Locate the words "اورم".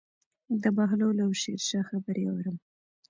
2.31-2.57